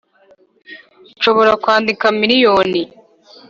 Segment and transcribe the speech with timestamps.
[1.17, 2.81] nshobora kwandika miriyoni